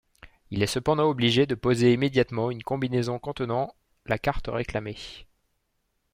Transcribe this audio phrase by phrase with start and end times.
[0.49, 3.75] Il est cependant obligé de poser immédiatement une combinaison contenant
[4.07, 4.97] la carte réclamée.